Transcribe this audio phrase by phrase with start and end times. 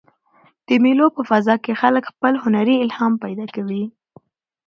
[0.67, 3.83] د مېلو په فضا کښي خلک خپل هنري الهام پیدا کوي.